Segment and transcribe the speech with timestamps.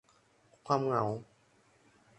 [0.65, 1.03] ความเหงา